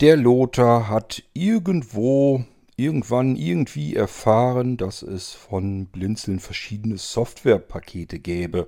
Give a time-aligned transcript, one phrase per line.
[0.00, 2.42] Der Lothar hat irgendwo,
[2.74, 8.66] irgendwann, irgendwie erfahren, dass es von Blinzeln verschiedene Softwarepakete gäbe.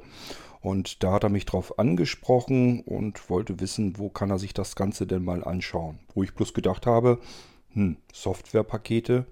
[0.61, 4.77] Und da hat er mich drauf angesprochen und wollte wissen, wo kann er sich das
[4.77, 6.01] Ganze denn mal anschauen.
[6.15, 7.19] Wo ich bloß gedacht habe,
[7.73, 9.25] hm, Softwarepakete,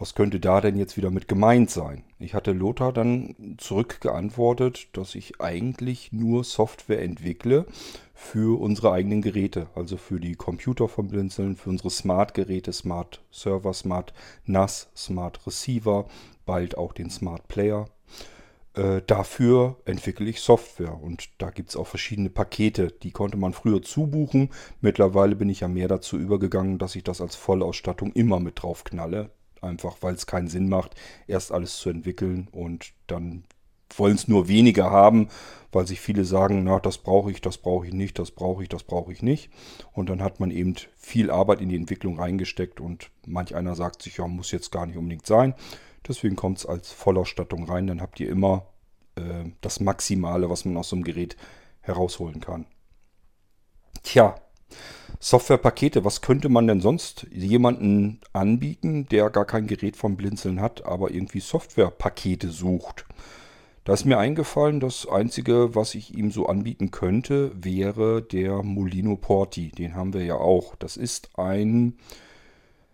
[0.00, 2.04] was könnte da denn jetzt wieder mit gemeint sein?
[2.18, 7.66] Ich hatte Lothar dann zurückgeantwortet, dass ich eigentlich nur Software entwickle
[8.14, 13.74] für unsere eigenen Geräte, also für die Computer von Blinzeln, für unsere Smart-Geräte, Smart Server,
[13.74, 14.14] Smart
[14.46, 16.06] NAS, Smart Receiver,
[16.46, 17.84] bald auch den Smart Player.
[18.72, 22.90] Äh, dafür entwickle ich Software und da gibt es auch verschiedene Pakete.
[23.02, 24.48] Die konnte man früher zubuchen.
[24.80, 28.84] Mittlerweile bin ich ja mehr dazu übergegangen, dass ich das als Vollausstattung immer mit drauf
[28.84, 29.30] knalle.
[29.60, 30.94] Einfach weil es keinen Sinn macht,
[31.26, 33.44] erst alles zu entwickeln und dann
[33.96, 35.28] wollen es nur weniger haben,
[35.72, 38.68] weil sich viele sagen, na, das brauche ich, das brauche ich nicht, das brauche ich,
[38.68, 39.50] das brauche ich nicht.
[39.92, 44.02] Und dann hat man eben viel Arbeit in die Entwicklung reingesteckt und manch einer sagt
[44.02, 45.54] sich, ja, muss jetzt gar nicht unbedingt sein.
[46.06, 47.86] Deswegen kommt es als Vollausstattung rein.
[47.86, 48.66] Dann habt ihr immer
[49.16, 51.36] äh, das Maximale, was man aus so einem Gerät
[51.80, 52.66] herausholen kann.
[54.02, 54.34] Tja,
[55.22, 60.86] Softwarepakete, was könnte man denn sonst jemanden anbieten, der gar kein Gerät vom Blinzeln hat,
[60.86, 63.04] aber irgendwie Softwarepakete sucht?
[63.84, 69.16] Da ist mir eingefallen, das Einzige, was ich ihm so anbieten könnte, wäre der Molino
[69.16, 69.70] Porti.
[69.70, 70.74] Den haben wir ja auch.
[70.76, 71.98] Das ist ein,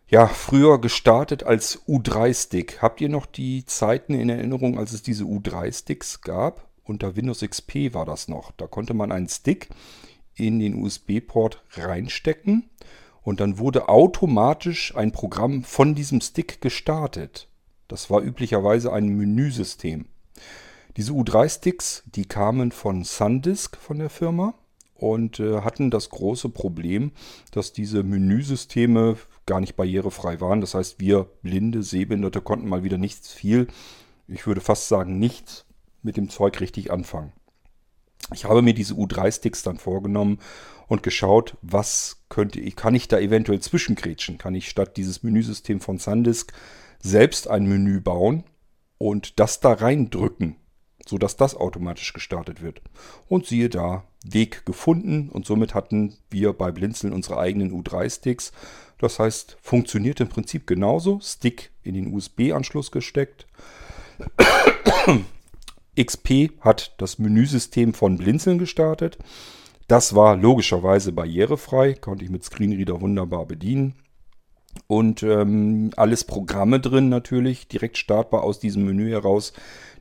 [0.09, 2.83] ja, früher gestartet als U3-Stick.
[2.83, 6.67] Habt ihr noch die Zeiten in Erinnerung, als es diese U3-Sticks gab?
[6.83, 8.51] Unter Windows XP war das noch.
[8.53, 9.69] Da konnte man einen Stick
[10.37, 12.71] in den USB-Port reinstecken
[13.23, 17.49] und dann wurde automatisch ein Programm von diesem Stick gestartet.
[17.89, 20.07] Das war üblicherweise ein Menüsystem.
[20.97, 24.55] Diese U3-Sticks, die kamen von SanDisk von der Firma
[24.95, 27.13] und äh, hatten das große Problem,
[27.51, 30.61] dass diese Menüsysteme gar nicht barrierefrei waren.
[30.61, 33.69] Das heißt, wir blinde, Sehbehinderte konnten mal wieder nichts viel,
[34.29, 35.65] ich würde fast sagen nichts
[36.03, 37.33] mit dem Zeug richtig anfangen.
[38.33, 40.39] Ich habe mir diese U3-Sticks dann vorgenommen
[40.89, 44.39] und geschaut, was könnte ich, kann ich da eventuell zwischengrätschen?
[44.39, 46.53] Kann ich statt dieses Menüsystem von SanDisk
[47.01, 48.45] selbst ein Menü bauen
[48.99, 50.57] und das da reindrücken,
[51.07, 52.83] sodass das automatisch gestartet wird?
[53.29, 58.51] Und siehe da, Weg gefunden und somit hatten wir bei Blinzeln unsere eigenen U3-Sticks.
[58.99, 61.21] Das heißt, funktioniert im Prinzip genauso.
[61.23, 63.47] Stick in den USB-Anschluss gesteckt.
[65.97, 69.19] XP hat das Menüsystem von Blinzeln gestartet.
[69.89, 73.95] Das war logischerweise barrierefrei, konnte ich mit Screenreader wunderbar bedienen.
[74.89, 79.53] Und ähm, alles Programme drin natürlich, direkt startbar aus diesem Menü heraus,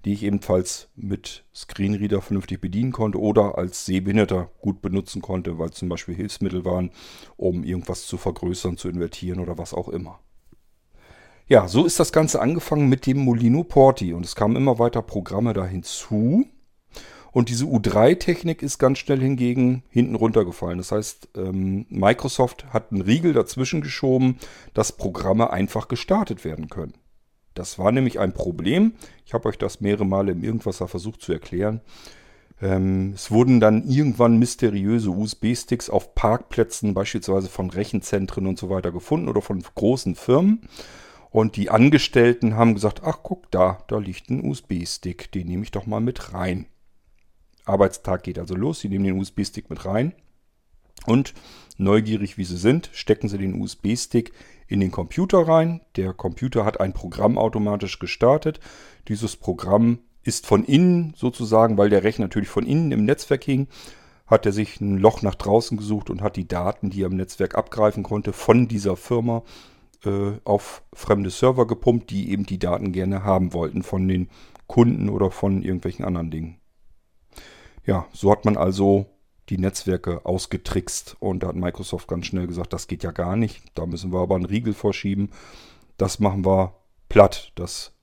[0.03, 5.71] die ich ebenfalls mit Screenreader vernünftig bedienen konnte oder als Sehbehinderter gut benutzen konnte, weil
[5.71, 6.91] zum Beispiel Hilfsmittel waren,
[7.37, 10.19] um irgendwas zu vergrößern, zu invertieren oder was auch immer.
[11.47, 15.03] Ja, so ist das Ganze angefangen mit dem Molino Porti und es kamen immer weiter
[15.03, 16.47] Programme da hinzu.
[17.31, 20.79] Und diese U3-Technik ist ganz schnell hingegen hinten runtergefallen.
[20.79, 24.39] Das heißt, ähm, Microsoft hat einen Riegel dazwischen geschoben,
[24.73, 26.93] dass Programme einfach gestartet werden können.
[27.53, 28.93] Das war nämlich ein Problem.
[29.25, 31.81] Ich habe euch das mehrere Male im Irgendwasser versucht zu erklären.
[32.59, 38.91] Ähm, es wurden dann irgendwann mysteriöse USB-Sticks auf Parkplätzen, beispielsweise von Rechenzentren und so weiter
[38.91, 40.61] gefunden oder von großen Firmen.
[41.35, 45.71] Und die Angestellten haben gesagt, ach guck da, da liegt ein USB-Stick, den nehme ich
[45.71, 46.65] doch mal mit rein.
[47.65, 50.13] Arbeitstag geht also los, sie nehmen den USB-Stick mit rein
[51.05, 51.33] und
[51.75, 54.31] neugierig wie sie sind, stecken sie den USB-Stick
[54.67, 55.81] in den Computer rein.
[55.97, 58.61] Der Computer hat ein Programm automatisch gestartet.
[59.09, 63.67] Dieses Programm ist von innen sozusagen, weil der Rechner natürlich von innen im Netzwerk hing,
[64.25, 67.17] hat er sich ein Loch nach draußen gesucht und hat die Daten, die er im
[67.17, 69.43] Netzwerk abgreifen konnte, von dieser Firma
[70.43, 74.29] auf fremde Server gepumpt, die eben die Daten gerne haben wollten von den
[74.67, 76.59] Kunden oder von irgendwelchen anderen Dingen.
[77.85, 79.05] Ja, so hat man also
[79.49, 83.63] die Netzwerke ausgetrickst und da hat Microsoft ganz schnell gesagt, das geht ja gar nicht.
[83.75, 85.29] Da müssen wir aber einen Riegel vorschieben.
[85.97, 86.73] Das machen wir
[87.09, 87.93] platt, dass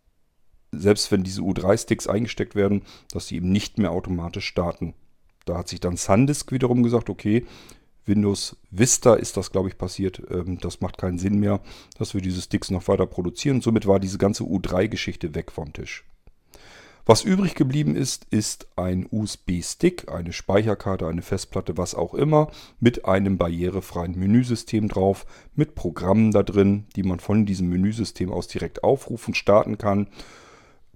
[0.70, 2.82] selbst wenn diese U3-Sticks eingesteckt werden,
[3.12, 4.94] dass sie eben nicht mehr automatisch starten.
[5.44, 7.44] Da hat sich dann SanDisk wiederum gesagt, okay,
[8.06, 10.22] Windows Vista ist das, glaube ich, passiert.
[10.30, 11.60] Ähm, das macht keinen Sinn mehr,
[11.98, 13.60] dass wir diese Sticks noch weiter produzieren.
[13.60, 16.04] Somit war diese ganze U3-Geschichte weg vom Tisch.
[17.04, 23.06] Was übrig geblieben ist, ist ein USB-Stick, eine Speicherkarte, eine Festplatte, was auch immer, mit
[23.06, 25.26] einem barrierefreien Menüsystem drauf,
[25.56, 30.06] mit Programmen da drin, die man von diesem Menüsystem aus direkt aufrufen, starten kann,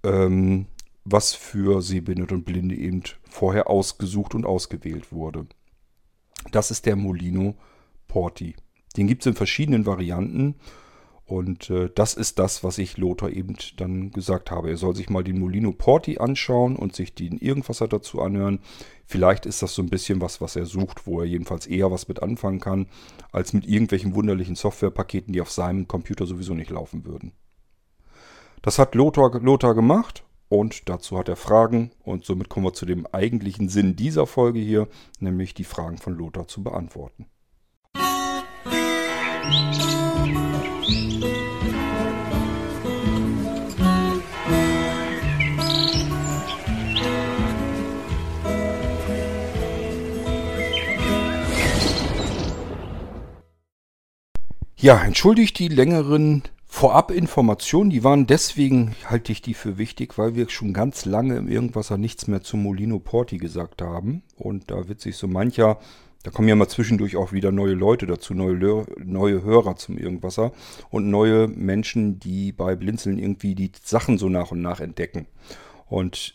[0.04, 0.66] ähm,
[1.04, 5.46] was für Sehbehinderte und Blinde eben vorher ausgesucht und ausgewählt wurde.
[6.52, 7.56] Das ist der Molino
[8.08, 8.56] Porti.
[8.96, 10.56] Den gibt es in verschiedenen Varianten.
[11.26, 14.70] Und äh, das ist das, was ich Lothar eben dann gesagt habe.
[14.70, 18.60] Er soll sich mal den Molino Porti anschauen und sich den Irgendwasser dazu anhören.
[19.06, 22.06] Vielleicht ist das so ein bisschen was, was er sucht, wo er jedenfalls eher was
[22.06, 22.86] mit anfangen kann,
[23.32, 27.32] als mit irgendwelchen wunderlichen Softwarepaketen, die auf seinem Computer sowieso nicht laufen würden.
[28.62, 32.86] Das hat Lothar, Lothar gemacht und dazu hat er Fragen und somit kommen wir zu
[32.86, 34.88] dem eigentlichen Sinn dieser Folge hier,
[35.18, 37.26] nämlich die Fragen von Lothar zu beantworten.
[54.78, 56.42] Ja, entschuldigt die längeren
[56.76, 61.48] Vorabinformationen, die waren deswegen, halte ich die für wichtig, weil wir schon ganz lange im
[61.48, 64.22] Irgendwasser nichts mehr zu Molino Porti gesagt haben.
[64.36, 65.78] Und da wird sich so mancher,
[66.22, 70.52] da kommen ja mal zwischendurch auch wieder neue Leute dazu, neue, neue Hörer zum Irgendwasser
[70.90, 75.28] und neue Menschen, die bei Blinzeln irgendwie die Sachen so nach und nach entdecken.
[75.86, 76.34] Und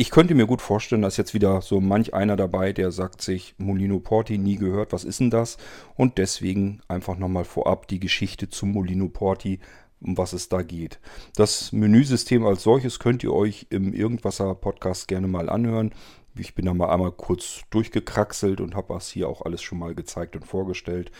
[0.00, 3.56] ich könnte mir gut vorstellen, dass jetzt wieder so manch einer dabei, der sagt sich,
[3.58, 5.56] Molino Porti nie gehört, was ist denn das?
[5.96, 9.58] Und deswegen einfach nochmal vorab die Geschichte zum Molino Porti,
[10.00, 11.00] um was es da geht.
[11.34, 15.92] Das Menüsystem als solches könnt ihr euch im Irgendwasser Podcast gerne mal anhören.
[16.36, 19.96] Ich bin da mal einmal kurz durchgekraxelt und habe das hier auch alles schon mal
[19.96, 21.10] gezeigt und vorgestellt.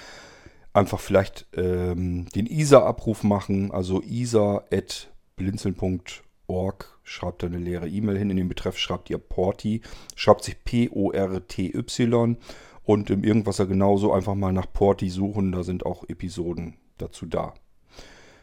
[0.72, 8.31] Einfach vielleicht ähm, den ISA-Abruf machen, also isa.blinzeln.org org, schreibt da eine leere E-Mail hin.
[8.31, 9.83] In den Betreff schreibt ihr Porti,
[10.17, 12.37] schreibt sich P-O-R-T-Y
[12.83, 15.53] und im Irgendwasser genauso einfach mal nach Porti suchen.
[15.53, 17.55] Da sind auch Episoden dazu da.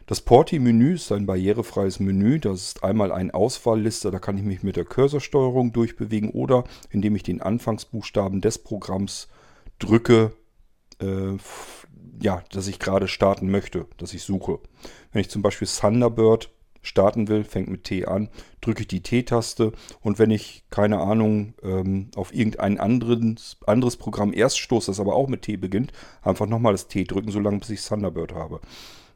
[0.07, 2.40] Das Porti-Menü ist ein barrierefreies Menü.
[2.40, 7.16] Das ist einmal ein Auswahlliste, da kann ich mich mit der Cursorsteuerung durchbewegen oder indem
[7.16, 9.30] ich den Anfangsbuchstaben des Programms
[9.80, 10.31] drücke,
[11.02, 11.38] äh,
[12.22, 14.60] ja, dass ich gerade starten möchte, dass ich suche.
[15.12, 16.52] Wenn ich zum Beispiel Thunderbird
[16.85, 18.29] starten will, fängt mit T an,
[18.61, 24.33] drücke ich die T-Taste und wenn ich, keine Ahnung, ähm, auf irgendein anderes, anderes Programm
[24.33, 25.91] erst stoße, das aber auch mit T beginnt,
[26.21, 28.61] einfach nochmal das T drücken, solange bis ich Thunderbird habe.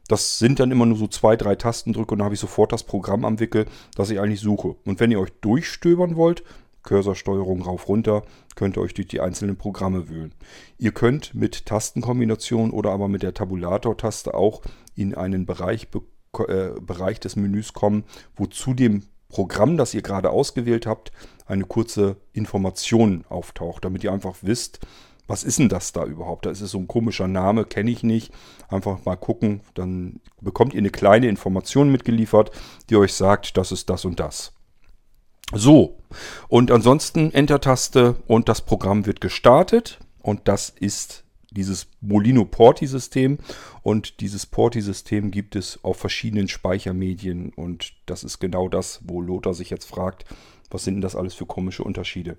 [0.08, 2.82] Das sind dann immer nur so zwei, drei Tastendrücke und dann habe ich sofort das
[2.82, 4.74] Programm am Wickel, das ich eigentlich suche.
[4.84, 6.42] Und wenn ihr euch durchstöbern wollt,
[6.82, 8.24] Cursorsteuerung rauf runter,
[8.56, 10.34] könnt ihr euch durch die einzelnen Programme wühlen.
[10.78, 14.62] Ihr könnt mit Tastenkombination oder aber mit der Tabulator-Taste auch
[14.96, 15.88] in einen Bereich
[16.32, 18.04] Bereich des Menüs kommen,
[18.36, 21.12] wo zu dem Programm, das ihr gerade ausgewählt habt,
[21.46, 24.80] eine kurze Information auftaucht, damit ihr einfach wisst,
[25.26, 26.44] was ist denn das da überhaupt?
[26.44, 28.32] Da ist es so ein komischer Name, kenne ich nicht.
[28.68, 32.50] Einfach mal gucken, dann bekommt ihr eine kleine Information mitgeliefert,
[32.88, 34.52] die euch sagt, das ist das und das.
[35.52, 35.98] So,
[36.48, 43.38] und ansonsten Enter-Taste und das Programm wird gestartet und das ist dieses Molino Porti-System.
[43.82, 47.52] Und dieses Porti-System gibt es auf verschiedenen Speichermedien.
[47.54, 50.24] Und das ist genau das, wo Lothar sich jetzt fragt,
[50.70, 52.36] was sind denn das alles für komische Unterschiede?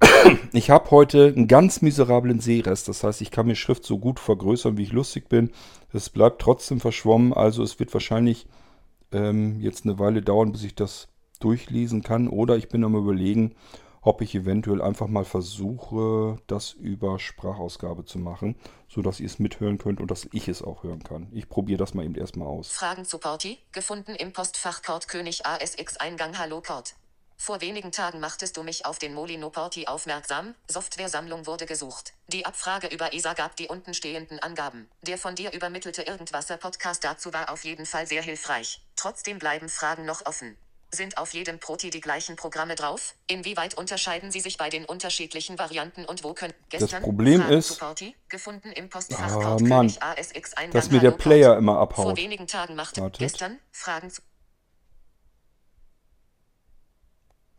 [0.52, 2.88] Ich habe heute einen ganz miserablen Sehrest.
[2.88, 5.50] Das heißt, ich kann mir Schrift so gut vergrößern, wie ich lustig bin.
[5.92, 7.32] Es bleibt trotzdem verschwommen.
[7.32, 8.46] Also es wird wahrscheinlich
[9.12, 11.08] ähm, jetzt eine Weile dauern, bis ich das
[11.40, 12.28] durchlesen kann.
[12.28, 13.54] Oder ich bin am überlegen,
[14.04, 18.56] ob ich eventuell einfach mal versuche, das über Sprachausgabe zu machen,
[18.88, 21.28] sodass ihr es mithören könnt und dass ich es auch hören kann.
[21.32, 22.70] Ich probiere das mal eben erstmal aus.
[22.70, 26.94] Fragen zu Porti, gefunden im Postfach Kord König ASX Eingang Hallo Kord.
[27.36, 30.54] Vor wenigen Tagen machtest du mich auf den Molino Porti aufmerksam.
[30.68, 32.14] Softwaresammlung wurde gesucht.
[32.28, 34.88] Die Abfrage über ESA gab die untenstehenden Angaben.
[35.02, 38.80] Der von dir übermittelte Irgendwasser-Podcast dazu war auf jeden Fall sehr hilfreich.
[38.96, 40.56] Trotzdem bleiben Fragen noch offen.
[40.94, 43.14] Sind auf jedem Proti die gleichen Programme drauf?
[43.26, 47.58] Inwieweit unterscheiden sie sich bei den unterschiedlichen Varianten und wo können gestern Das Problem Fragen
[47.58, 49.92] ist, Party, gefunden im Postfach ah, Mann,
[50.72, 52.04] dass mir der Player immer abhaut.
[52.04, 53.18] Vor wenigen Tagen machte Wartet.
[53.18, 54.22] gestern Fragen zu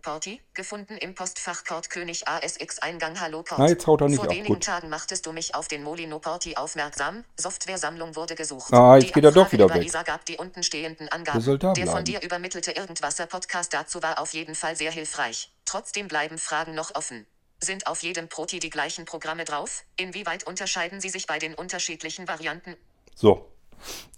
[0.06, 3.58] Porti, gefunden im Postfach Port König ASX Eingang Hallo Port.
[3.58, 4.32] Na, jetzt haut er nicht Vor ab.
[4.36, 4.64] wenigen Gut.
[4.64, 7.24] Tagen machtest du mich auf den Molino Porti aufmerksam.
[7.38, 8.72] Softwaresammlung wurde gesucht.
[8.72, 9.84] Ah, jetzt die geht er doch wieder weg.
[9.84, 11.44] Isa gab die untenstehenden Angaben.
[11.44, 11.90] Der bleiben.
[11.90, 15.52] von dir übermittelte Irgendwasser Podcast dazu war auf jeden Fall sehr hilfreich.
[15.66, 17.26] Trotzdem bleiben Fragen noch offen.
[17.60, 19.86] Sind auf jedem Proti die gleichen Programme drauf?
[19.98, 22.76] Inwieweit unterscheiden sie sich bei den unterschiedlichen Varianten?
[23.16, 23.50] So,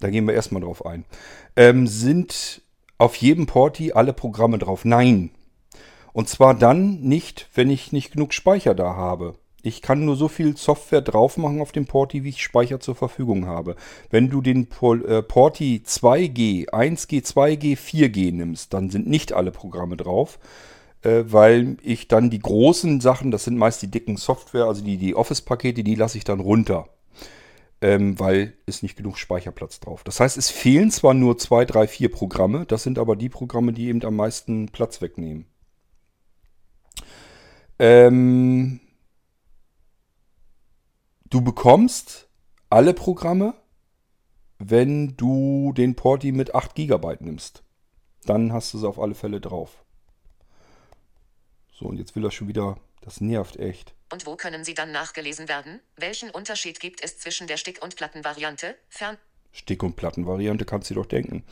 [0.00, 1.06] da gehen wir erstmal drauf ein.
[1.56, 2.60] Ähm, sind
[2.98, 4.84] auf jedem Porti alle Programme drauf?
[4.84, 5.30] Nein,
[6.18, 9.36] und zwar dann nicht, wenn ich nicht genug Speicher da habe.
[9.62, 12.96] Ich kann nur so viel Software drauf machen auf dem Porti, wie ich Speicher zur
[12.96, 13.76] Verfügung habe.
[14.10, 19.96] Wenn du den äh, Porti 2G, 1G, 2G, 4G nimmst, dann sind nicht alle Programme
[19.96, 20.40] drauf,
[21.02, 24.96] äh, weil ich dann die großen Sachen, das sind meist die dicken Software, also die,
[24.96, 26.88] die Office-Pakete, die lasse ich dann runter.
[27.80, 30.02] ähm, weil ist nicht genug Speicherplatz drauf.
[30.02, 33.72] Das heißt, es fehlen zwar nur zwei, drei, vier Programme, das sind aber die Programme,
[33.72, 35.46] die eben am meisten Platz wegnehmen.
[37.78, 38.80] Ähm,
[41.30, 42.28] du bekommst
[42.70, 43.54] alle Programme,
[44.58, 47.62] wenn du den Porti mit 8 GB nimmst.
[48.24, 49.84] Dann hast du sie auf alle Fälle drauf.
[51.72, 52.76] So, und jetzt will er schon wieder.
[53.00, 53.94] Das nervt echt.
[54.12, 55.80] Und wo können sie dann nachgelesen werden?
[55.96, 58.74] Welchen Unterschied gibt es zwischen der Stick- und Plattenvariante?
[58.88, 59.16] Fern.
[59.52, 61.44] Stick- und Plattenvariante kannst du dir doch denken.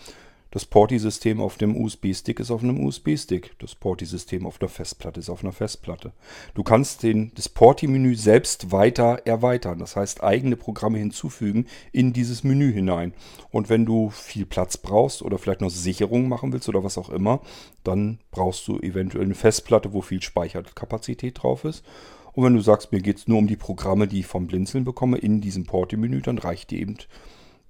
[0.56, 3.58] Das Porti-System auf dem USB-Stick ist auf einem USB-Stick.
[3.58, 6.14] Das Porti-System auf der Festplatte ist auf einer Festplatte.
[6.54, 9.78] Du kannst den, das Porti-Menü selbst weiter erweitern.
[9.78, 13.12] Das heißt, eigene Programme hinzufügen in dieses Menü hinein.
[13.50, 17.10] Und wenn du viel Platz brauchst oder vielleicht noch Sicherung machen willst oder was auch
[17.10, 17.42] immer,
[17.84, 21.84] dann brauchst du eventuell eine Festplatte, wo viel Speicherkapazität drauf ist.
[22.32, 24.84] Und wenn du sagst, mir geht es nur um die Programme, die ich vom Blinzeln
[24.84, 26.96] bekomme, in diesem Porti-Menü, dann reicht dir eben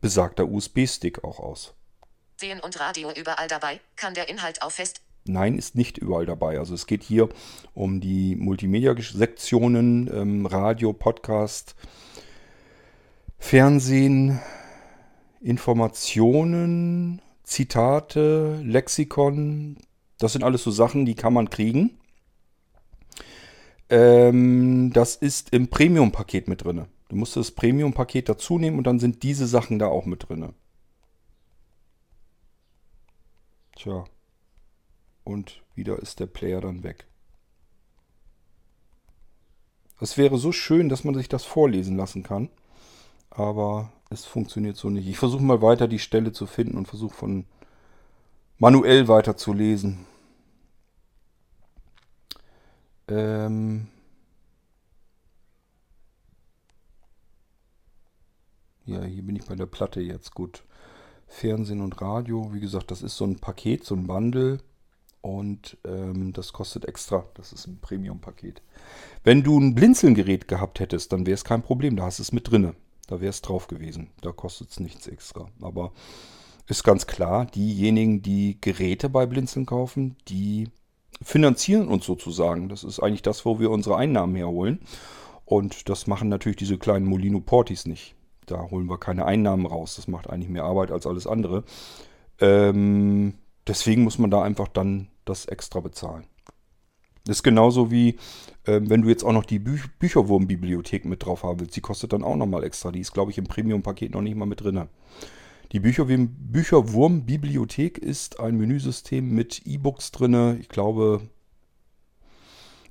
[0.00, 1.75] besagter USB-Stick auch aus.
[2.38, 5.00] Sehen und Radio überall dabei, kann der Inhalt auf Fest.
[5.25, 6.59] Nein, ist nicht überall dabei.
[6.59, 7.28] Also es geht hier
[7.75, 11.75] um die Multimedia-Sektionen, ähm, Radio, Podcast,
[13.38, 14.40] Fernsehen,
[15.40, 19.78] Informationen, Zitate, Lexikon.
[20.19, 21.99] Das sind alles so Sachen, die kann man kriegen.
[23.88, 26.87] Ähm, das ist im Premium-Paket mit drin.
[27.09, 30.52] Du musst das Premium-Paket dazu nehmen und dann sind diese Sachen da auch mit drin.
[33.76, 34.04] Tja.
[35.23, 37.06] Und wieder ist der Player dann weg.
[40.00, 42.49] Es wäre so schön, dass man sich das vorlesen lassen kann.
[43.30, 45.06] Aber es funktioniert so nicht.
[45.06, 47.45] Ich versuche mal weiter die Stelle zu finden und versuche von
[48.59, 50.06] manuell weiter zu lesen.
[53.09, 53.88] Ähm
[58.87, 60.35] ja, hier bin ich bei der Platte jetzt.
[60.35, 60.64] Gut.
[61.26, 62.52] Fernsehen und Radio.
[62.52, 64.59] Wie gesagt, das ist so ein Paket, so ein Bundle.
[65.21, 67.25] Und ähm, das kostet extra.
[67.35, 68.62] Das ist ein Premium-Paket.
[69.25, 71.97] Wenn du ein Blinzelgerät gehabt hättest, dann wäre es kein Problem.
[71.97, 72.75] Da hast du es mit drinne.
[73.09, 74.11] Da wäre es drauf gewesen.
[74.23, 75.49] Da kostet es nichts extra.
[75.61, 75.92] Aber
[76.68, 80.68] ist ganz klar, diejenigen, die Geräte bei Blinzeln kaufen, die
[81.23, 82.68] finanzieren uns sozusagen.
[82.68, 84.80] Das ist eigentlich das, wo wir unsere Einnahmen herholen.
[85.45, 88.16] Und das machen natürlich diese kleinen Molino Portis nicht.
[88.47, 89.97] Da holen wir keine Einnahmen raus.
[89.97, 91.65] Das macht eigentlich mehr Arbeit als alles andere.
[92.41, 93.35] Ähm,
[93.67, 96.25] deswegen muss man da einfach dann das extra bezahlen.
[97.25, 98.11] Das ist genauso wie,
[98.65, 101.75] äh, wenn du jetzt auch noch die Bü Bücherwurm-Bibliothek mit drauf haben willst.
[101.75, 102.93] Die kostet dann auch nochmal extra.
[102.93, 104.87] Die ist, glaube ich, im Premium-Paket noch nicht mal mit drin.
[105.73, 110.59] Die Bücherwurm-Bibliothek ist ein Menüsystem mit E-Books drin.
[110.61, 111.23] Ich glaube,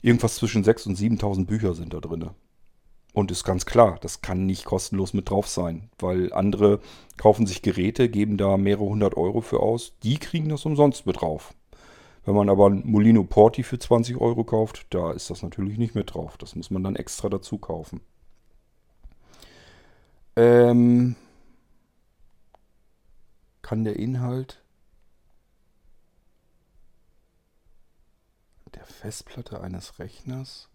[0.01, 2.31] irgendwas zwischen 6.000 und 7.000 Bücher sind da drin.
[3.15, 6.81] Und ist ganz klar, das kann nicht kostenlos mit drauf sein, weil andere
[7.15, 11.21] kaufen sich Geräte, geben da mehrere hundert Euro für aus, die kriegen das umsonst mit
[11.21, 11.53] drauf.
[12.25, 15.95] Wenn man aber ein Molino Porti für 20 Euro kauft, da ist das natürlich nicht
[15.95, 16.35] mit drauf.
[16.35, 18.01] Das muss man dann extra dazu kaufen.
[20.35, 21.15] Ähm,
[23.61, 24.61] kann der Inhalt
[28.73, 30.67] der Festplatte eines Rechners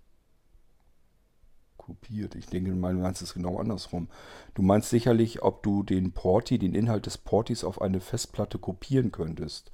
[1.91, 2.37] kopiert.
[2.37, 4.09] Ich denke, du meinst es genau andersrum.
[4.55, 9.11] Du meinst sicherlich, ob du den Porti, den Inhalt des Portis auf eine Festplatte kopieren
[9.11, 9.73] könntest.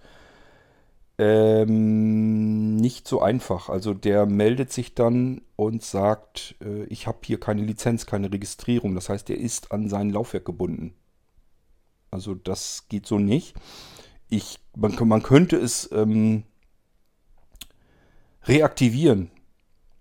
[1.18, 3.68] Ähm, nicht so einfach.
[3.68, 8.94] Also der meldet sich dann und sagt, äh, ich habe hier keine Lizenz, keine Registrierung.
[8.94, 10.94] Das heißt, er ist an sein Laufwerk gebunden.
[12.10, 13.54] Also das geht so nicht.
[14.30, 16.44] Ich, man, man könnte es ähm,
[18.44, 19.30] reaktivieren.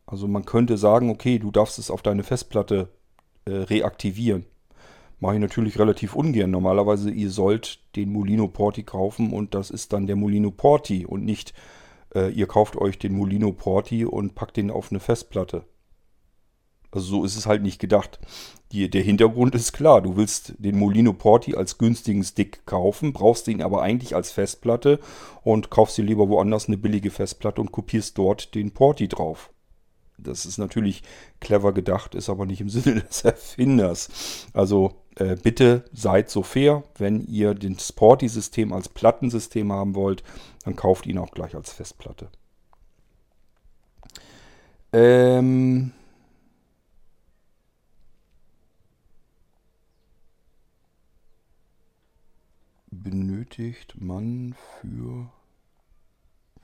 [0.06, 2.90] Also man könnte sagen, okay, du darfst es auf deine Festplatte
[3.46, 4.46] äh, reaktivieren.
[5.20, 6.52] Mache ich natürlich relativ ungern.
[6.52, 11.24] Normalerweise, ihr sollt den Molino Porti kaufen und das ist dann der Molino Porti und
[11.24, 11.54] nicht,
[12.14, 15.64] äh, ihr kauft euch den Molino Porti und packt den auf eine Festplatte.
[16.92, 18.20] Also so ist es halt nicht gedacht.
[18.72, 20.02] Die, der Hintergrund ist klar.
[20.02, 25.00] Du willst den Molino Porti als günstigen Stick kaufen, brauchst ihn aber eigentlich als Festplatte
[25.44, 29.50] und kaufst dir lieber woanders eine billige Festplatte und kopierst dort den Porti drauf.
[30.18, 31.04] Das ist natürlich
[31.40, 34.48] clever gedacht, ist aber nicht im Sinne des Erfinders.
[34.54, 40.24] Also äh, bitte seid so fair, wenn ihr den Sporty-System als Plattensystem haben wollt,
[40.64, 42.30] dann kauft ihn auch gleich als Festplatte.
[44.92, 45.92] Ähm
[53.04, 55.30] benötigt man für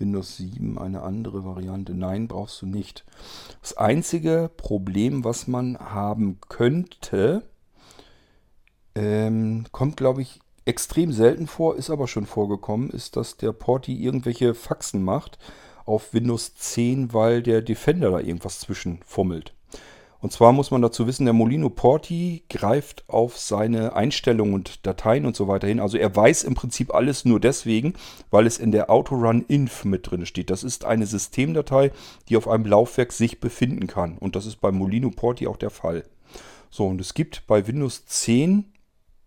[0.02, 1.94] Windows 7 eine andere Variante?
[1.94, 3.06] Nein, brauchst du nicht.
[3.62, 7.44] Das einzige Problem, was man haben könnte,
[8.96, 13.96] ähm, kommt, glaube ich, extrem selten vor, ist aber schon vorgekommen, ist, dass der Porti
[13.96, 15.38] irgendwelche Faxen macht
[15.86, 19.54] auf Windows 10, weil der Defender da irgendwas zwischen fummelt.
[20.22, 25.26] Und zwar muss man dazu wissen, der Molino Porti greift auf seine Einstellungen und Dateien
[25.26, 25.80] und so weiter hin.
[25.80, 27.96] Also er weiß im Prinzip alles nur deswegen,
[28.30, 30.52] weil es in der Autorun-Inf mit drin steht.
[30.52, 31.92] Das ist eine Systemdatei,
[32.30, 34.18] die auf einem Laufwerk sich befinden kann.
[34.20, 36.04] Und das ist beim Molino Porti auch der Fall.
[36.70, 38.66] So, und es gibt bei Windows 10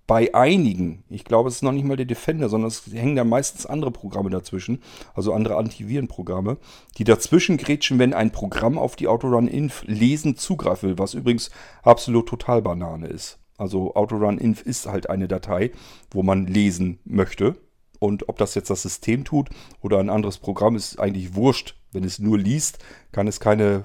[0.07, 3.25] bei einigen, ich glaube, es ist noch nicht mal der Defender, sondern es hängen da
[3.25, 4.83] meistens andere Programme dazwischen,
[5.15, 6.59] also andere Antivirenprogramme,
[6.99, 11.51] die dazwischen grätschen, wenn ein Programm auf die Autorun-Inf lesen zugreifen will, was übrigens
[11.83, 13.39] absolut total Banane ist.
[13.57, 15.71] Also Autorun-Inf ist halt eine Datei,
[16.11, 17.57] wo man lesen möchte.
[18.01, 19.49] Und ob das jetzt das System tut
[19.81, 21.77] oder ein anderes Programm, ist eigentlich wurscht.
[21.93, 22.79] Wenn es nur liest,
[23.13, 23.85] kann es keine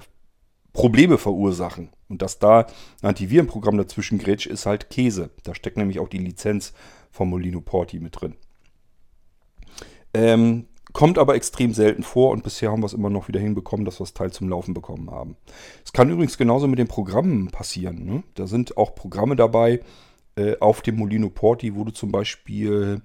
[0.72, 1.90] Probleme verursachen.
[2.10, 2.66] Und dass da
[3.02, 5.30] ein Antivirenprogramm dazwischen grätscht, ist halt Käse.
[5.44, 6.74] Da steckt nämlich auch die Lizenz
[7.10, 8.34] vom Molino Porti mit drin.
[10.12, 13.84] Ähm, kommt aber extrem selten vor und bisher haben wir es immer noch wieder hinbekommen,
[13.84, 15.36] dass wir das Teil zum Laufen bekommen haben.
[15.84, 18.04] Es kann übrigens genauso mit den Programmen passieren.
[18.04, 18.22] Ne?
[18.34, 19.80] Da sind auch Programme dabei
[20.36, 23.02] äh, auf dem Molino Porti, wo du zum Beispiel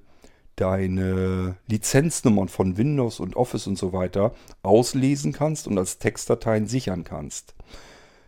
[0.55, 4.33] deine Lizenznummern von Windows und Office und so weiter
[4.63, 7.55] auslesen kannst und als Textdateien sichern kannst.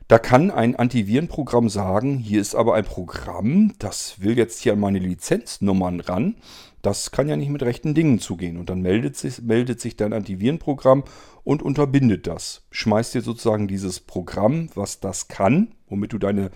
[0.08, 4.80] Da kann ein Antivirenprogramm sagen, hier ist aber ein Programm, das will jetzt hier an
[4.80, 6.36] meine Lizenznummern ran.
[6.82, 8.56] Das kann ja nicht mit rechten Dingen zugehen.
[8.56, 11.04] Und dann meldet sich, meldet sich dein Antivirenprogramm
[11.44, 12.66] und unterbindet das.
[12.72, 16.52] Schmeißt dir sozusagen dieses Programm, was das kann, womit du deine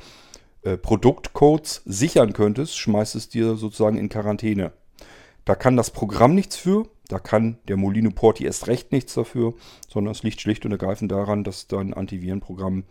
[0.62, 4.72] äh, Produktcodes sichern könntest, schmeißt es dir sozusagen in Quarantäne.
[5.43, 9.55] Da kann das Programm nichts für, da kann der Molino Porti erst recht nichts dafür,
[9.89, 12.86] sondern es liegt schlicht und ergreifend daran, dass dein Antivirenprogramm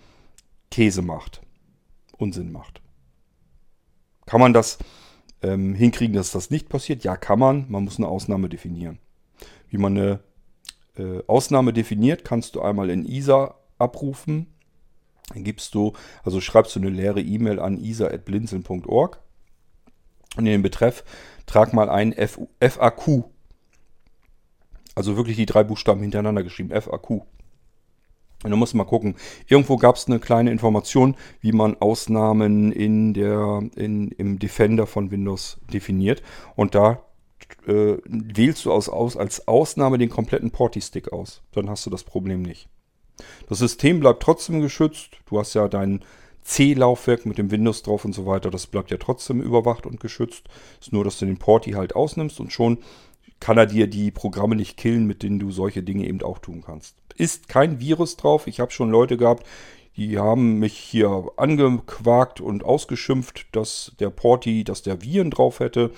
[0.70, 1.42] Käse macht.
[2.16, 2.80] Unsinn macht.
[4.26, 4.78] Kann man das
[5.42, 7.02] ähm, hinkriegen, dass das nicht passiert?
[7.02, 7.66] Ja, kann man.
[7.68, 8.98] Man muss eine Ausnahme definieren.
[9.68, 10.20] Wie man eine
[10.96, 14.46] äh, Ausnahme definiert, kannst du einmal in ISA abrufen.
[15.32, 19.20] Dann gibst du, also schreibst du eine leere E-Mail an isa.blinzeln.org
[20.36, 21.04] und in den Betreff
[21.46, 23.24] trag mal ein FAQ.
[24.94, 27.22] Also wirklich die drei Buchstaben hintereinander geschrieben, FAQ.
[28.42, 29.16] Und dann musst du mal gucken.
[29.48, 35.10] Irgendwo gab es eine kleine Information, wie man Ausnahmen in der, in, im Defender von
[35.10, 36.22] Windows definiert.
[36.56, 37.02] Und da
[37.66, 41.42] äh, wählst du aus, aus, als Ausnahme den kompletten Porti-Stick aus.
[41.52, 42.68] Dann hast du das Problem nicht.
[43.48, 45.18] Das System bleibt trotzdem geschützt.
[45.26, 46.02] Du hast ja dein
[46.42, 48.50] C-Laufwerk mit dem Windows drauf und so weiter.
[48.50, 50.48] Das bleibt ja trotzdem überwacht und geschützt.
[50.80, 52.78] Ist nur, dass du den Porti halt ausnimmst und schon
[53.40, 56.62] kann er dir die Programme nicht killen, mit denen du solche Dinge eben auch tun
[56.64, 56.96] kannst.
[57.16, 58.46] Ist kein Virus drauf.
[58.46, 59.46] Ich habe schon Leute gehabt,
[59.96, 65.90] die haben mich hier angequakt und ausgeschimpft, dass der Porti, dass der Viren drauf hätte,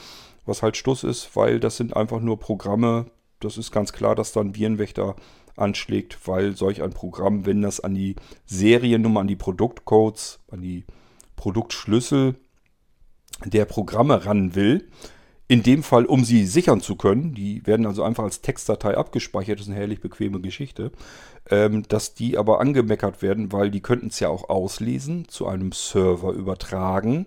[0.47, 3.07] was halt Stuss ist, weil das sind einfach nur Programme.
[3.41, 5.17] Das ist ganz klar, dass da ein Virenwächter
[5.57, 10.85] anschlägt, weil solch ein Programm, wenn das an die Seriennummer, an die Produktcodes, an die
[11.37, 12.37] Produktschlüssel
[13.45, 14.89] der Programme ran will,
[15.53, 19.59] in dem Fall, um sie sichern zu können, die werden also einfach als Textdatei abgespeichert,
[19.59, 20.93] das ist eine herrlich bequeme Geschichte,
[21.51, 25.71] ähm, dass die aber angemeckert werden, weil die könnten es ja auch auslesen, zu einem
[25.73, 27.27] Server übertragen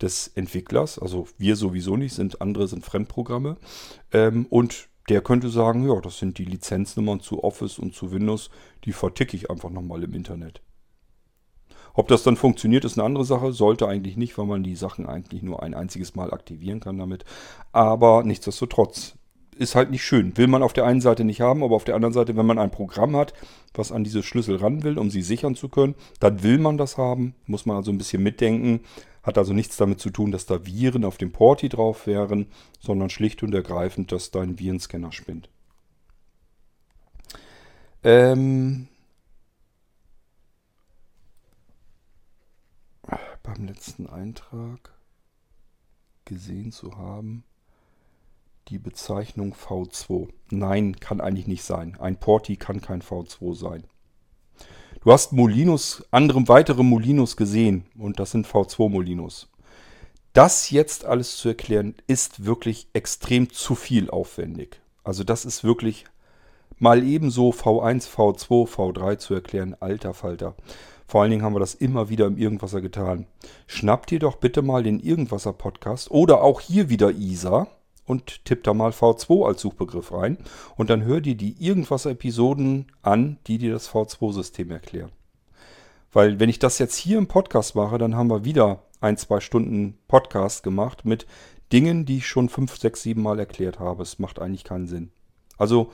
[0.00, 3.56] des Entwicklers, also wir sowieso nicht, sind andere sind Fremdprogramme
[4.12, 8.50] ähm, und der könnte sagen, ja, das sind die Lizenznummern zu Office und zu Windows,
[8.84, 10.62] die verticke ich einfach nochmal im Internet.
[11.94, 13.52] Ob das dann funktioniert, ist eine andere Sache.
[13.52, 17.24] Sollte eigentlich nicht, weil man die Sachen eigentlich nur ein einziges Mal aktivieren kann damit.
[17.72, 19.14] Aber nichtsdestotrotz
[19.56, 20.36] ist halt nicht schön.
[20.36, 22.58] Will man auf der einen Seite nicht haben, aber auf der anderen Seite, wenn man
[22.58, 23.32] ein Programm hat,
[23.72, 26.98] was an diese Schlüssel ran will, um sie sichern zu können, dann will man das
[26.98, 27.36] haben.
[27.46, 28.80] Muss man also ein bisschen mitdenken.
[29.22, 32.46] Hat also nichts damit zu tun, dass da Viren auf dem Porti drauf wären,
[32.80, 35.48] sondern schlicht und ergreifend, dass dein Virenscanner spinnt.
[38.02, 38.88] Ähm,
[43.42, 44.92] beim letzten Eintrag
[46.24, 47.44] gesehen zu haben.
[48.68, 50.28] Die Bezeichnung V2.
[50.50, 51.98] Nein, kann eigentlich nicht sein.
[52.00, 53.84] Ein Porti kann kein V2 sein.
[55.02, 59.50] Du hast Molinos, andere weitere Molinos gesehen und das sind V2 Molinos.
[60.32, 64.80] Das jetzt alles zu erklären, ist wirklich extrem zu viel aufwendig.
[65.02, 66.06] Also das ist wirklich
[66.78, 70.56] mal ebenso V1, V2, V3 zu erklären, alter Falter.
[71.06, 73.26] Vor allen Dingen haben wir das immer wieder im Irgendwasser getan.
[73.66, 77.68] Schnappt ihr doch bitte mal den Irgendwasser Podcast oder auch hier wieder ISA
[78.06, 80.38] und tippt da mal V2 als Suchbegriff rein
[80.76, 85.12] und dann hör dir die Irgendwasser Episoden an, die dir das V2-System erklären.
[86.12, 89.40] Weil wenn ich das jetzt hier im Podcast mache, dann haben wir wieder ein, zwei
[89.40, 91.26] Stunden Podcast gemacht mit
[91.72, 94.02] Dingen, die ich schon fünf, sechs, sieben Mal erklärt habe.
[94.02, 95.10] Es macht eigentlich keinen Sinn.
[95.58, 95.90] Also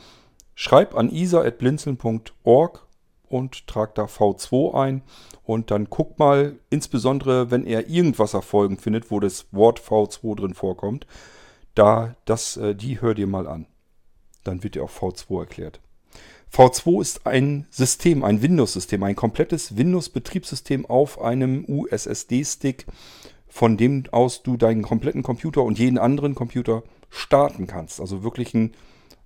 [0.54, 2.86] schreib an isa.blinzeln.org
[3.30, 5.02] und trag da V2 ein
[5.44, 10.54] und dann guck mal, insbesondere wenn er irgendwas Erfolgen findet, wo das Wort V2 drin
[10.54, 11.06] vorkommt,
[11.74, 13.66] da das, äh, die hör dir mal an.
[14.44, 15.80] Dann wird dir auch V2 erklärt.
[16.52, 22.86] V2 ist ein System, ein Windows-System, ein komplettes Windows-Betriebssystem auf einem USSD-Stick,
[23.46, 28.00] von dem aus du deinen kompletten Computer und jeden anderen Computer starten kannst.
[28.00, 28.72] Also wirklich ein,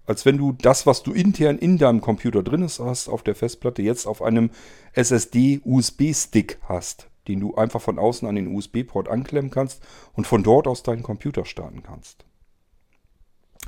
[0.06, 3.82] als wenn du das, was du intern in deinem Computer drin hast, auf der Festplatte,
[3.82, 4.50] jetzt auf einem
[4.92, 10.66] SSD-USB-Stick hast, den du einfach von außen an den USB-Port anklemmen kannst und von dort
[10.66, 12.24] aus deinen Computer starten kannst.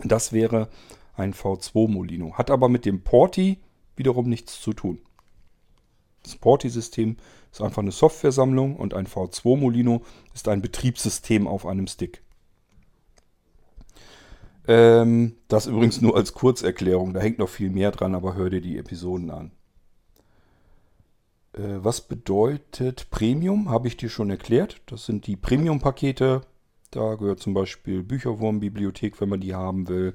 [0.05, 0.69] Das wäre
[1.15, 2.35] ein V2 Molino.
[2.35, 3.59] Hat aber mit dem Porti
[3.97, 5.01] wiederum nichts zu tun.
[6.23, 7.17] Das Porti-System
[7.51, 10.03] ist einfach eine Softwaresammlung und ein V2 Molino
[10.35, 12.23] ist ein Betriebssystem auf einem Stick.
[14.69, 17.15] Ähm, das übrigens nur als Kurzerklärung.
[17.15, 19.51] Da hängt noch viel mehr dran, aber hör dir die Episoden an.
[21.53, 23.71] Äh, was bedeutet Premium?
[23.71, 24.81] Habe ich dir schon erklärt.
[24.87, 26.43] Das sind die Premium-Pakete.
[26.91, 30.15] Da gehört zum Beispiel Bücherwurm-Bibliothek, wenn man die haben will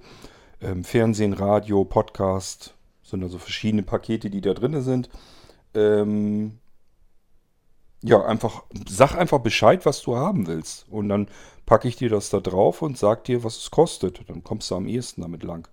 [0.62, 5.10] ähm, Fernsehen, Radio, Podcast, sind also verschiedene Pakete, die da drin sind.
[5.74, 6.60] Ähm,
[8.04, 10.88] ja, einfach, sag einfach Bescheid, was du haben willst.
[10.90, 11.28] Und dann
[11.66, 14.28] packe ich dir das da drauf und sag dir, was es kostet.
[14.30, 15.68] Dann kommst du am ehesten damit lang.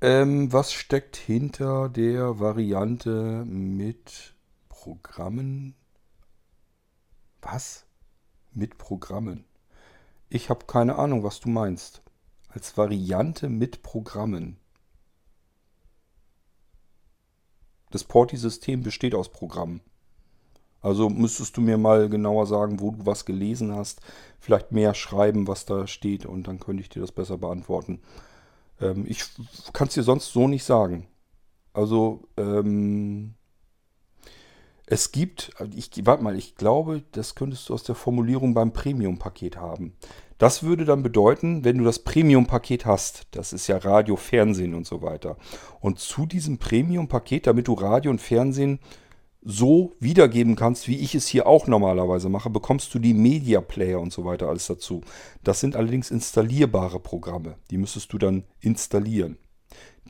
[0.00, 4.34] Ähm, was steckt hinter der Variante mit
[4.68, 5.74] Programmen?
[7.42, 7.84] Was?
[8.52, 9.44] Mit Programmen?
[10.28, 12.02] Ich habe keine Ahnung, was du meinst
[12.48, 14.58] als Variante mit Programmen.
[17.90, 19.80] Das Porti-System besteht aus Programmen.
[20.82, 24.00] Also müsstest du mir mal genauer sagen, wo du was gelesen hast.
[24.38, 28.00] Vielleicht mehr schreiben, was da steht und dann könnte ich dir das besser beantworten.
[28.80, 29.24] Ähm, ich
[29.72, 31.06] kann es dir sonst so nicht sagen.
[31.72, 33.34] Also ähm,
[34.86, 39.56] es gibt, ich warte mal, ich glaube, das könntest du aus der Formulierung beim Premium-Paket
[39.56, 39.92] haben.
[40.40, 44.86] Das würde dann bedeuten, wenn du das Premium-Paket hast, das ist ja Radio, Fernsehen und
[44.86, 45.36] so weiter.
[45.80, 48.78] Und zu diesem Premium-Paket, damit du Radio und Fernsehen
[49.42, 54.00] so wiedergeben kannst, wie ich es hier auch normalerweise mache, bekommst du die Media Player
[54.00, 55.02] und so weiter alles dazu.
[55.44, 57.56] Das sind allerdings installierbare Programme.
[57.70, 59.36] Die müsstest du dann installieren.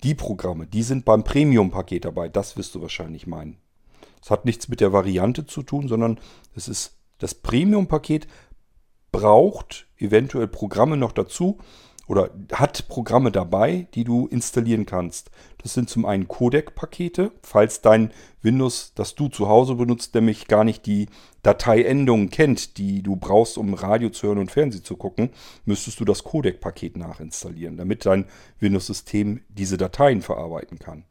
[0.04, 2.28] Die Programme, die sind beim Premium-Paket dabei.
[2.28, 3.56] Das wirst du wahrscheinlich meinen.
[4.20, 6.20] Das hat nichts mit der Variante zu tun, sondern
[6.54, 8.28] es ist das Premium-Paket
[9.12, 11.58] braucht eventuell Programme noch dazu
[12.10, 15.30] oder hat Programme dabei, die du installieren kannst.
[15.62, 18.10] Das sind zum einen Codec-Pakete, falls dein
[18.42, 21.06] Windows, das du zu Hause benutzt, nämlich gar nicht die
[21.44, 25.30] Dateiendungen kennt, die du brauchst, um Radio zu hören und Fernsehen zu gucken,
[25.64, 28.26] müsstest du das Codec-Paket nachinstallieren, damit dein
[28.58, 31.04] Windows-System diese Dateien verarbeiten kann.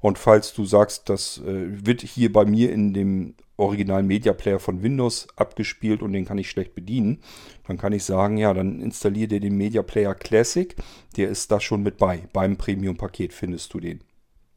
[0.00, 4.58] Und falls du sagst, das äh, wird hier bei mir in dem originalen Media Player
[4.58, 7.20] von Windows abgespielt und den kann ich schlecht bedienen,
[7.66, 10.74] dann kann ich sagen, ja, dann installiere dir den Media Player Classic.
[11.16, 12.28] Der ist da schon mit bei.
[12.32, 14.00] Beim Premium-Paket findest du den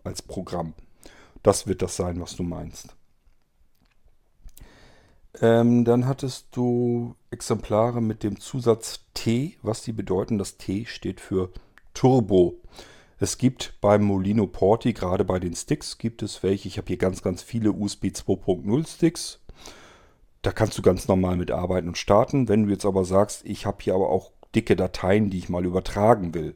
[0.04, 0.74] als Programm.
[1.44, 2.96] Das wird das sein, was du meinst.
[5.40, 10.38] Ähm, dann hattest du Exemplare mit dem Zusatz T, was die bedeuten.
[10.40, 11.52] Das T steht für
[11.94, 12.60] Turbo.
[13.20, 16.68] Es gibt beim Molino Porti, gerade bei den Sticks, gibt es welche.
[16.68, 19.40] Ich habe hier ganz, ganz viele USB 2.0 Sticks.
[20.44, 22.48] Da kannst du ganz normal mit arbeiten und starten.
[22.48, 25.66] Wenn du jetzt aber sagst, ich habe hier aber auch dicke Dateien, die ich mal
[25.66, 26.54] übertragen will,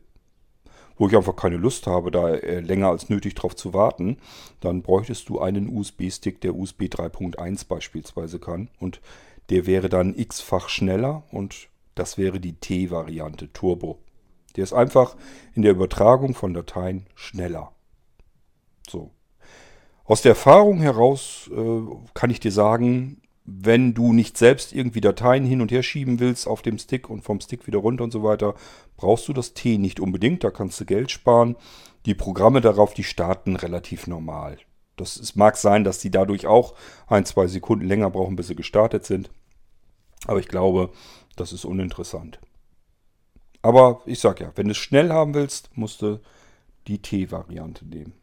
[0.97, 4.17] wo ich einfach keine Lust habe, da äh, länger als nötig drauf zu warten,
[4.59, 8.69] dann bräuchtest du einen USB-Stick, der USB 3.1 beispielsweise kann.
[8.79, 9.01] Und
[9.49, 13.97] der wäre dann x-fach schneller und das wäre die T-Variante Turbo.
[14.55, 15.15] Der ist einfach
[15.53, 17.71] in der Übertragung von Dateien schneller.
[18.89, 19.11] So.
[20.05, 21.81] Aus der Erfahrung heraus äh,
[22.13, 26.47] kann ich dir sagen, wenn du nicht selbst irgendwie Dateien hin und her schieben willst
[26.47, 28.55] auf dem Stick und vom Stick wieder runter und so weiter,
[28.97, 30.43] brauchst du das T nicht unbedingt.
[30.43, 31.55] Da kannst du Geld sparen.
[32.05, 34.57] Die Programme darauf, die starten relativ normal.
[34.97, 36.75] Das, es mag sein, dass die dadurch auch
[37.07, 39.29] ein, zwei Sekunden länger brauchen, bis sie gestartet sind.
[40.27, 40.91] Aber ich glaube,
[41.35, 42.39] das ist uninteressant.
[43.61, 46.19] Aber ich sag ja, wenn du es schnell haben willst, musst du
[46.87, 48.13] die T-Variante nehmen.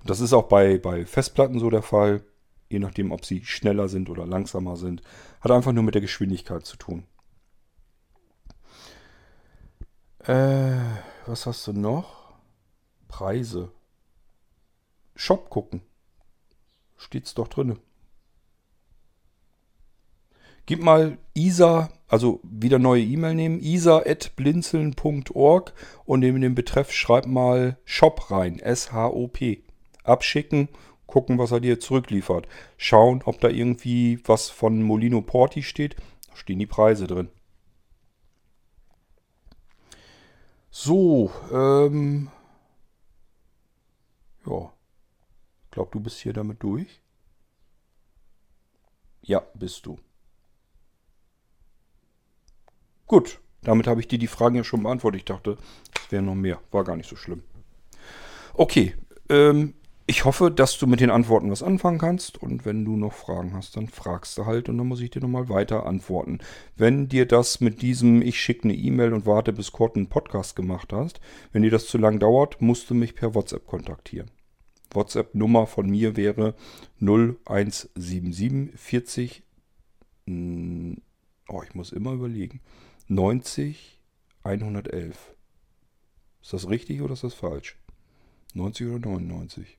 [0.00, 2.24] Und das ist auch bei, bei Festplatten so der Fall,
[2.68, 5.02] je nachdem, ob sie schneller sind oder langsamer sind.
[5.40, 7.04] Hat einfach nur mit der Geschwindigkeit zu tun.
[10.24, 10.78] Äh,
[11.26, 12.32] was hast du noch?
[13.08, 13.70] Preise.
[15.14, 15.82] Shop gucken.
[16.96, 17.76] Steht's doch drinne.
[20.66, 25.72] Gib mal ISA, also wieder neue E-Mail nehmen, isa.blinzeln.org
[26.04, 29.64] und in den Betreff schreib mal Shop rein, S-H-O-P.
[30.04, 30.68] Abschicken,
[31.06, 32.46] gucken, was er dir zurückliefert.
[32.76, 35.96] Schauen, ob da irgendwie was von Molino Porti steht.
[36.28, 37.30] Da stehen die Preise drin.
[40.70, 42.28] So, ähm.
[44.44, 44.70] Ja.
[45.64, 47.00] Ich glaube, du bist hier damit durch.
[49.22, 49.98] Ja, bist du.
[53.12, 55.18] Gut, damit habe ich dir die Fragen ja schon beantwortet.
[55.20, 55.58] Ich dachte,
[56.02, 56.58] es wäre noch mehr.
[56.70, 57.42] War gar nicht so schlimm.
[58.54, 58.94] Okay,
[59.28, 59.74] ähm,
[60.06, 62.42] ich hoffe, dass du mit den Antworten was anfangen kannst.
[62.42, 65.20] Und wenn du noch Fragen hast, dann fragst du halt und dann muss ich dir
[65.20, 66.38] nochmal weiter antworten.
[66.74, 70.56] Wenn dir das mit diesem Ich schicke eine E-Mail und warte, bis Kurt einen Podcast
[70.56, 71.20] gemacht hast,
[71.52, 74.30] wenn dir das zu lang dauert, musst du mich per WhatsApp kontaktieren.
[74.90, 76.54] WhatsApp-Nummer von mir wäre
[77.02, 79.42] 0177 40.
[81.48, 82.62] Oh, ich muss immer überlegen.
[83.08, 84.00] 90
[84.44, 85.34] 111.
[86.42, 87.78] Ist das richtig oder ist das falsch?
[88.54, 89.78] 90 oder 99?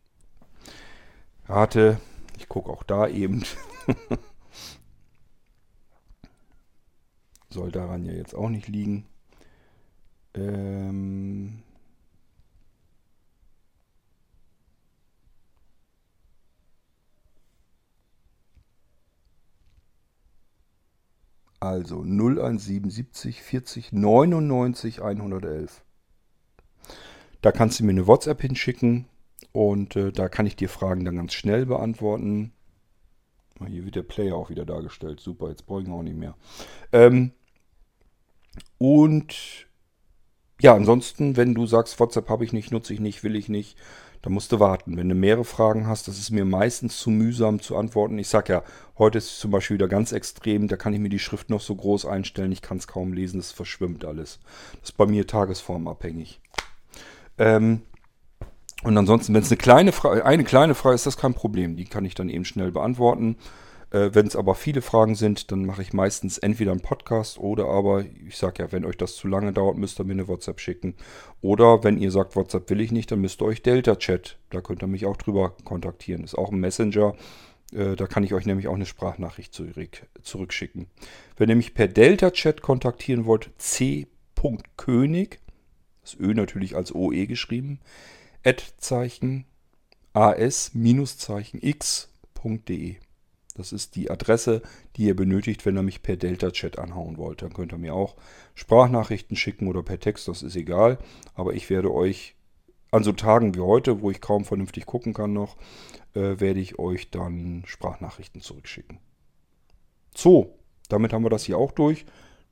[1.45, 1.99] Rate,
[2.37, 3.43] ich gucke auch da eben.
[7.49, 9.05] Soll daran ja jetzt auch nicht liegen.
[10.33, 11.63] Ähm
[21.63, 25.83] also 0177 40 99 111.
[27.41, 29.05] Da kannst du mir eine WhatsApp hinschicken
[29.53, 32.51] und äh, da kann ich dir Fragen dann ganz schnell beantworten.
[33.65, 35.21] Hier wird der Player auch wieder dargestellt.
[35.21, 36.35] Super, jetzt brauchen wir auch nicht mehr.
[36.91, 37.31] Ähm,
[38.77, 39.67] und
[40.59, 43.77] ja, ansonsten, wenn du sagst, WhatsApp habe ich nicht, nutze ich nicht, will ich nicht,
[44.23, 44.97] dann musst du warten.
[44.97, 48.17] Wenn du mehrere Fragen hast, das ist mir meistens zu mühsam zu antworten.
[48.17, 48.63] Ich sag ja,
[48.97, 51.61] heute ist es zum Beispiel wieder ganz extrem, da kann ich mir die Schrift noch
[51.61, 54.39] so groß einstellen, ich kann es kaum lesen, es verschwimmt alles.
[54.79, 56.39] Das ist bei mir tagesformabhängig.
[57.37, 57.81] Ähm,
[58.83, 61.75] und ansonsten, wenn es eine kleine Frage, eine kleine Frage ist, das kein Problem.
[61.75, 63.37] Die kann ich dann eben schnell beantworten.
[63.93, 67.67] Äh, wenn es aber viele Fragen sind, dann mache ich meistens entweder einen Podcast oder
[67.67, 70.59] aber, ich sage ja, wenn euch das zu lange dauert, müsst ihr mir eine WhatsApp
[70.59, 70.95] schicken.
[71.41, 74.37] Oder wenn ihr sagt, WhatsApp will ich nicht, dann müsst ihr euch Delta Chat.
[74.49, 76.23] Da könnt ihr mich auch drüber kontaktieren.
[76.23, 77.15] Ist auch ein Messenger.
[77.71, 80.87] Äh, da kann ich euch nämlich auch eine Sprachnachricht zurück, zurückschicken.
[81.37, 85.39] Wenn ihr mich per Delta Chat kontaktieren wollt, c.könig,
[86.01, 87.79] das Ö natürlich als OE geschrieben,
[88.43, 89.45] Ad-Zeichen
[90.13, 90.63] as-x.de.
[93.55, 94.61] Das ist die Adresse,
[94.95, 97.41] die ihr benötigt, wenn ihr mich per Delta-Chat anhauen wollt.
[97.41, 98.15] Dann könnt ihr mir auch
[98.55, 100.97] Sprachnachrichten schicken oder per Text, das ist egal.
[101.35, 102.35] Aber ich werde euch
[102.91, 105.57] an so Tagen wie heute, wo ich kaum vernünftig gucken kann noch,
[106.13, 108.99] äh, werde ich euch dann Sprachnachrichten zurückschicken.
[110.15, 110.55] So,
[110.89, 112.05] damit haben wir das hier auch durch.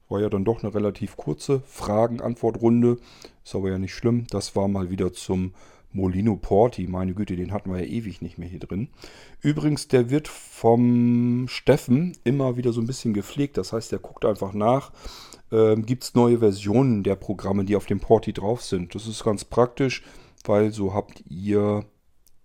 [0.10, 2.98] War ja dann doch eine relativ kurze Fragen-Antwort-Runde.
[3.44, 4.28] Ist aber ja nicht schlimm.
[4.30, 5.54] Das war mal wieder zum
[5.93, 8.89] Molino Porti, meine Güte, den hatten wir ja ewig nicht mehr hier drin.
[9.41, 13.58] Übrigens, der wird vom Steffen immer wieder so ein bisschen gepflegt.
[13.58, 14.91] Das heißt, der guckt einfach nach,
[15.51, 18.95] ähm, gibt es neue Versionen der Programme, die auf dem Porti drauf sind.
[18.95, 20.04] Das ist ganz praktisch,
[20.45, 21.86] weil so habt ihr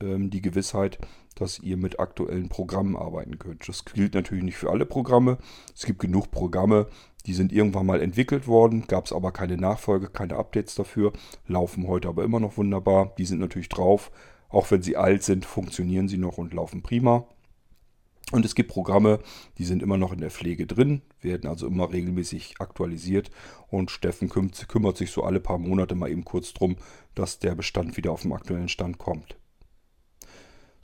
[0.01, 0.99] ähm, die Gewissheit,
[1.35, 3.69] dass ihr mit aktuellen Programmen arbeiten könnt.
[3.69, 5.39] Das gilt natürlich nicht für alle Programme.
[5.75, 6.87] Es gibt genug Programme,
[7.27, 11.13] die sind irgendwann mal entwickelt worden, gab es aber keine Nachfolge, keine Updates dafür,
[11.47, 13.15] laufen heute aber immer noch wunderbar.
[13.19, 14.11] Die sind natürlich drauf.
[14.49, 17.27] Auch wenn sie alt sind, funktionieren sie noch und laufen prima.
[18.33, 19.21] Und es gibt Programme,
[19.59, 23.31] die sind immer noch in der Pflege drin, werden also immer regelmäßig aktualisiert.
[23.69, 26.77] Und Steffen kümmert sich so alle paar Monate mal eben kurz drum,
[27.15, 29.37] dass der Bestand wieder auf den aktuellen Stand kommt.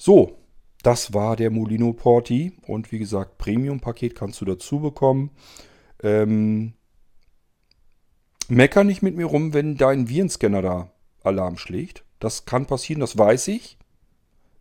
[0.05, 0.37] So,
[0.83, 2.55] das war der Molino Porti.
[2.67, 5.31] Und wie gesagt, Premium-Paket kannst du dazu bekommen.
[6.03, 6.73] Ähm,
[8.49, 10.91] mecker nicht mit mir rum, wenn dein Virenscanner da
[11.23, 12.05] Alarm schlägt.
[12.19, 13.79] Das kann passieren, das weiß ich.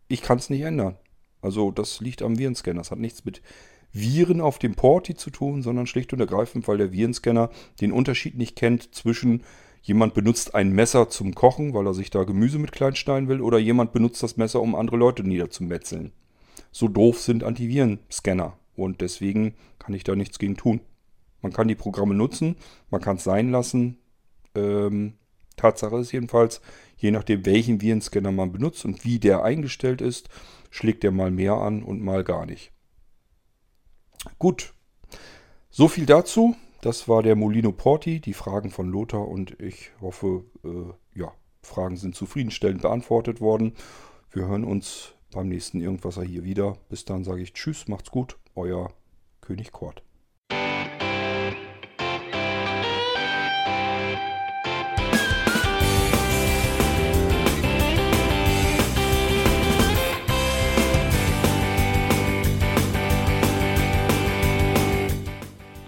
[0.06, 0.96] Ich kann es nicht ändern.
[1.40, 2.78] Also das liegt am Virenscanner.
[2.78, 3.42] Das hat nichts mit
[3.90, 7.50] Viren auf dem Porti zu tun, sondern schlicht und ergreifend, weil der Virenscanner
[7.80, 9.42] den Unterschied nicht kennt zwischen
[9.82, 13.58] jemand benutzt ein Messer zum Kochen, weil er sich da Gemüse mit kleinschneiden will, oder
[13.58, 16.12] jemand benutzt das Messer, um andere Leute niederzumetzeln.
[16.70, 20.80] So doof sind Antivirenscanner und deswegen kann ich da nichts gegen tun.
[21.42, 22.56] Man kann die Programme nutzen,
[22.90, 23.98] man kann es sein lassen.
[24.54, 25.14] Ähm,
[25.56, 26.62] Tatsache ist jedenfalls,
[26.96, 30.28] je nachdem welchen Virenscanner man benutzt und wie der eingestellt ist,
[30.70, 32.72] schlägt der mal mehr an und mal gar nicht.
[34.38, 34.72] Gut,
[35.70, 36.56] so viel dazu.
[36.82, 41.96] Das war der Molino Porti, die Fragen von Lothar und ich hoffe, äh, ja, Fragen
[41.96, 43.74] sind zufriedenstellend beantwortet worden.
[44.32, 46.76] Wir hören uns beim nächsten Irgendwasser hier wieder.
[46.88, 48.92] Bis dann sage ich Tschüss, macht's gut, euer
[49.42, 50.02] König Kort.